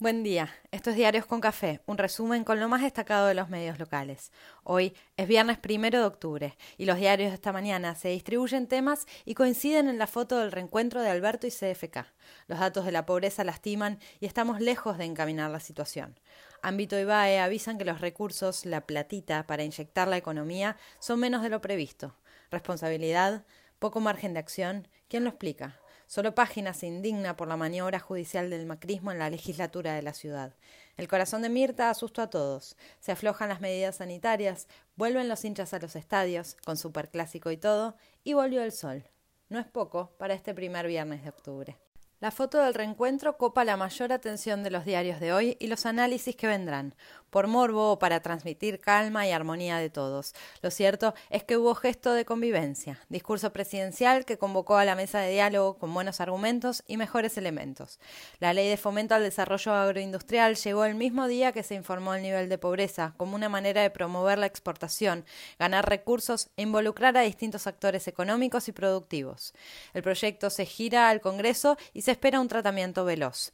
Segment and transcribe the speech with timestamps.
[0.00, 3.48] Buen día, esto es Diarios con Café, un resumen con lo más destacado de los
[3.48, 4.30] medios locales.
[4.62, 9.08] Hoy es viernes primero de octubre y los diarios de esta mañana se distribuyen temas
[9.24, 12.06] y coinciden en la foto del reencuentro de Alberto y CFK.
[12.46, 16.14] Los datos de la pobreza lastiman y estamos lejos de encaminar la situación.
[16.62, 21.42] Ámbito y BAE avisan que los recursos, la platita para inyectar la economía, son menos
[21.42, 22.14] de lo previsto.
[22.52, 23.44] Responsabilidad,
[23.80, 25.80] poco margen de acción, ¿quién lo explica?
[26.08, 30.14] Solo Página se indigna por la maniobra judicial del macrismo en la legislatura de la
[30.14, 30.54] ciudad.
[30.96, 32.76] El corazón de Mirta asustó a todos.
[32.98, 37.94] Se aflojan las medidas sanitarias, vuelven los hinchas a los estadios, con superclásico y todo,
[38.24, 39.04] y volvió el sol.
[39.50, 41.76] No es poco para este primer viernes de octubre.
[42.20, 45.86] La foto del reencuentro copa la mayor atención de los diarios de hoy y los
[45.86, 46.96] análisis que vendrán,
[47.30, 50.34] por morbo o para transmitir calma y armonía de todos.
[50.60, 55.20] Lo cierto es que hubo gesto de convivencia, discurso presidencial que convocó a la mesa
[55.20, 58.00] de diálogo con buenos argumentos y mejores elementos.
[58.40, 62.22] La ley de fomento al desarrollo agroindustrial llegó el mismo día que se informó el
[62.22, 65.24] nivel de pobreza, como una manera de promover la exportación,
[65.58, 69.54] ganar recursos e involucrar a distintos actores económicos y productivos.
[69.94, 73.52] El proyecto se gira al Congreso y se espera un tratamiento veloz.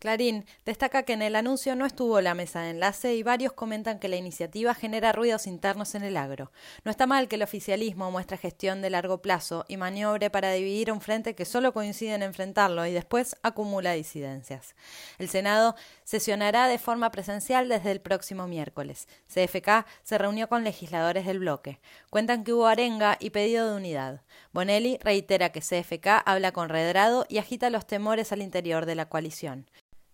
[0.00, 3.98] Clarín destaca que en el anuncio no estuvo la mesa de enlace y varios comentan
[3.98, 6.50] que la iniciativa genera ruidos internos en el agro.
[6.84, 10.90] No está mal que el oficialismo muestre gestión de largo plazo y maniobre para dividir
[10.90, 14.74] un frente que solo coincide en enfrentarlo y después acumula disidencias.
[15.18, 19.06] El Senado sesionará de forma presencial desde el próximo miércoles.
[19.26, 21.78] CFK se reunió con legisladores del bloque.
[22.08, 24.22] Cuentan que hubo arenga y pedido de unidad.
[24.52, 29.10] Bonelli reitera que CFK habla con Redrado y agita los temores al interior de la
[29.10, 29.66] coalición.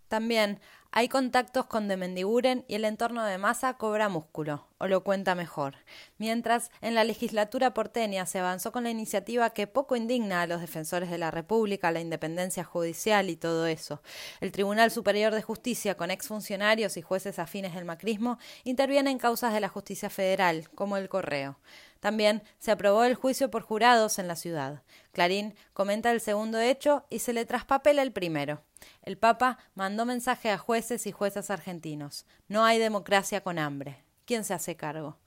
[0.09, 0.61] También
[0.99, 5.35] hay contactos con de Mendiguren y el entorno de masa cobra músculo, o lo cuenta
[5.35, 5.75] mejor.
[6.17, 10.63] Mientras, en la legislatura porteña se avanzó con la iniciativa que poco indigna a los
[10.63, 14.01] defensores de la República, la independencia judicial y todo eso.
[14.41, 19.53] El Tribunal Superior de Justicia, con exfuncionarios y jueces afines del macrismo, interviene en causas
[19.53, 21.59] de la justicia federal, como el correo.
[22.07, 24.85] También se aprobó el juicio por jurados en la ciudad.
[25.11, 28.63] Clarín comenta el segundo hecho y se le traspapela el primero.
[29.03, 32.25] El Papa mandó mensaje a jueces y juezas argentinos.
[32.47, 34.05] No hay democracia con hambre.
[34.25, 35.19] ¿Quién se hace cargo?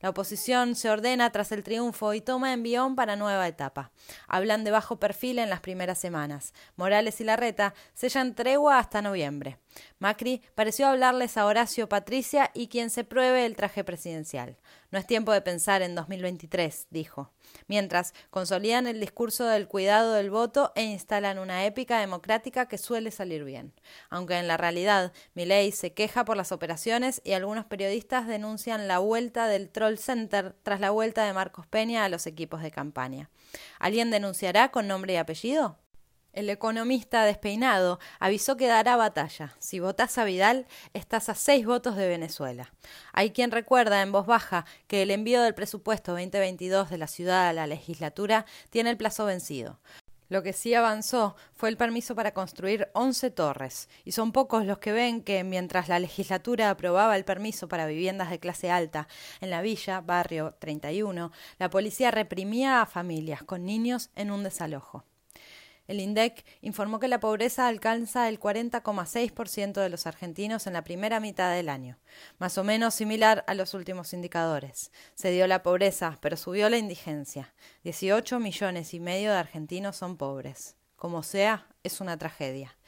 [0.00, 3.92] La oposición se ordena tras el triunfo y toma envión para nueva etapa.
[4.26, 6.52] Hablan de bajo perfil en las primeras semanas.
[6.74, 9.58] Morales y Larreta sellan tregua hasta noviembre.
[9.98, 14.58] Macri pareció hablarles a Horacio Patricia y quien se pruebe el traje presidencial.
[14.90, 17.32] No es tiempo de pensar en 2023, dijo.
[17.66, 23.10] Mientras, consolidan el discurso del cuidado del voto e instalan una épica democrática que suele
[23.10, 23.72] salir bien.
[24.10, 28.98] Aunque en la realidad, Milei se queja por las operaciones y algunos periodistas denuncian la
[28.98, 33.30] vuelta del Troll Center tras la vuelta de Marcos Peña a los equipos de campaña.
[33.78, 35.78] ¿Alguien denunciará con nombre y apellido?
[36.34, 39.54] El economista despeinado avisó que dará batalla.
[39.60, 42.72] Si votás a Vidal, estás a seis votos de Venezuela.
[43.12, 47.46] Hay quien recuerda en voz baja que el envío del presupuesto 2022 de la ciudad
[47.46, 49.78] a la legislatura tiene el plazo vencido.
[50.28, 54.78] Lo que sí avanzó fue el permiso para construir 11 torres, y son pocos los
[54.78, 59.06] que ven que mientras la legislatura aprobaba el permiso para viviendas de clase alta
[59.40, 61.30] en la villa, barrio 31,
[61.60, 65.04] la policía reprimía a familias con niños en un desalojo.
[65.86, 71.20] El INDEC informó que la pobreza alcanza el 40,6% de los argentinos en la primera
[71.20, 71.98] mitad del año,
[72.38, 74.90] más o menos similar a los últimos indicadores.
[75.14, 77.52] Se dio la pobreza, pero subió la indigencia.
[77.82, 80.76] 18 millones y medio de argentinos son pobres.
[80.96, 82.78] Como sea, es una tragedia.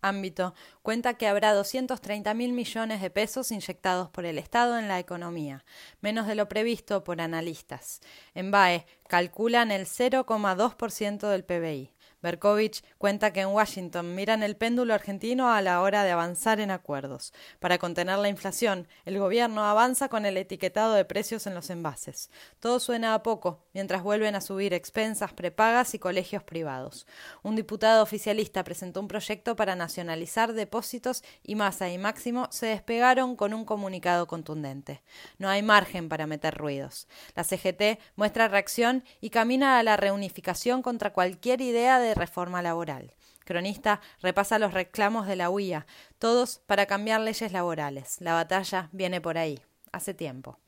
[0.00, 5.00] Ámbito cuenta que habrá 230 mil millones de pesos inyectados por el Estado en la
[5.00, 5.64] economía,
[6.00, 8.00] menos de lo previsto por analistas.
[8.32, 11.92] En BAE calculan el 0,2% del PBI.
[12.20, 16.70] Berkovich cuenta que en Washington miran el péndulo argentino a la hora de avanzar en
[16.70, 17.32] acuerdos.
[17.60, 22.30] Para contener la inflación, el gobierno avanza con el etiquetado de precios en los envases.
[22.60, 27.06] Todo suena a poco, mientras vuelven a subir expensas prepagas y colegios privados.
[27.42, 33.36] Un diputado oficialista presentó un proyecto para nacionalizar depósitos y Massa y Máximo se despegaron
[33.36, 35.02] con un comunicado contundente.
[35.38, 37.06] No hay margen para meter ruidos.
[37.34, 43.14] La CGT muestra reacción y camina a la reunificación contra cualquier idea de reforma laboral.
[43.44, 45.86] Cronista repasa los reclamos de la UIA,
[46.18, 48.20] todos para cambiar leyes laborales.
[48.20, 49.60] La batalla viene por ahí,
[49.92, 50.58] hace tiempo.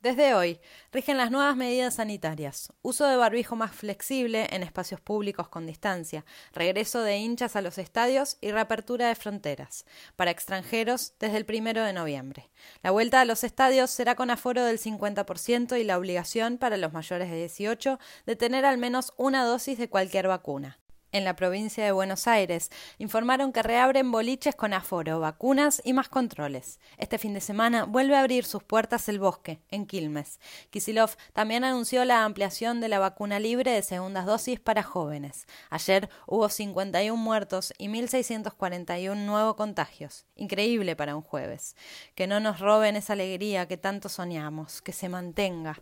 [0.00, 0.58] Desde hoy,
[0.92, 6.24] rigen las nuevas medidas sanitarias, uso de barbijo más flexible en espacios públicos con distancia,
[6.54, 9.84] regreso de hinchas a los estadios y reapertura de fronteras,
[10.16, 12.48] para extranjeros desde el primero de noviembre.
[12.82, 16.94] La vuelta a los estadios será con aforo del 50% y la obligación para los
[16.94, 20.78] mayores de 18 de tener al menos una dosis de cualquier vacuna.
[21.12, 26.08] En la provincia de Buenos Aires informaron que reabren boliches con aforo, vacunas y más
[26.08, 26.80] controles.
[26.98, 30.40] Este fin de semana vuelve a abrir sus puertas el bosque, en Quilmes.
[30.70, 35.46] Kisilov también anunció la ampliación de la vacuna libre de segundas dosis para jóvenes.
[35.70, 40.26] Ayer hubo 51 muertos y 1.641 nuevos contagios.
[40.36, 41.76] Increíble para un jueves.
[42.14, 45.80] Que no nos roben esa alegría que tanto soñamos, que se mantenga.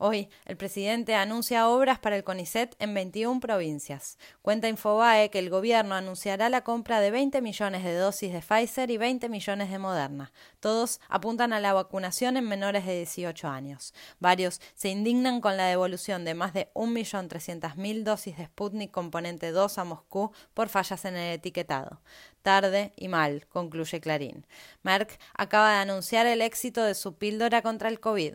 [0.00, 4.16] Hoy, el presidente anuncia obras para el CONICET en 21 provincias.
[4.42, 8.92] Cuenta Infobae que el gobierno anunciará la compra de 20 millones de dosis de Pfizer
[8.92, 10.32] y 20 millones de Moderna.
[10.60, 13.92] Todos apuntan a la vacunación en menores de 18 años.
[14.20, 19.78] Varios se indignan con la devolución de más de 1.300.000 dosis de Sputnik componente 2
[19.78, 22.00] a Moscú por fallas en el etiquetado.
[22.42, 24.46] Tarde y mal, concluye Clarín.
[24.84, 28.34] Merck acaba de anunciar el éxito de su píldora contra el COVID.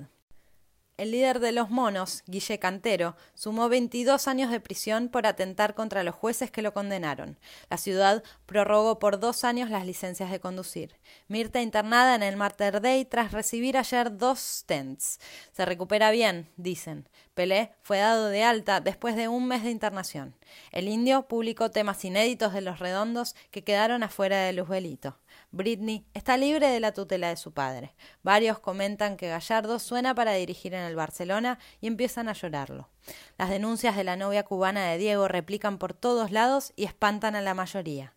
[0.96, 6.04] El líder de los monos, Guille Cantero, sumó 22 años de prisión por atentar contra
[6.04, 7.40] los jueces que lo condenaron.
[7.72, 10.96] La ciudad prorrogó por dos años las licencias de conducir.
[11.28, 15.20] Mirta internada en el Mater Dei tras recibir ayer dos stents.
[15.52, 17.10] Se recupera bien, dicen.
[17.34, 20.36] Pelé fue dado de alta después de un mes de internación.
[20.72, 25.18] El indio publicó temas inéditos de los redondos que quedaron afuera de Luzbelito.
[25.52, 27.94] Britney está libre de la tutela de su padre.
[28.24, 32.90] Varios comentan que Gallardo suena para dirigir en el Barcelona y empiezan a llorarlo.
[33.38, 37.42] Las denuncias de la novia cubana de Diego replican por todos lados y espantan a
[37.42, 38.14] la mayoría.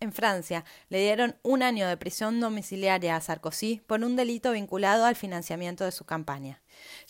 [0.00, 5.04] En Francia le dieron un año de prisión domiciliaria a Sarkozy por un delito vinculado
[5.04, 6.62] al financiamiento de su campaña.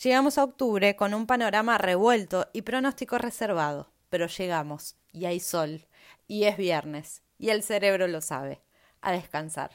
[0.03, 5.87] Llegamos a octubre con un panorama revuelto y pronóstico reservado, pero llegamos, y hay sol,
[6.27, 8.61] y es viernes, y el cerebro lo sabe
[9.01, 9.71] a descansar.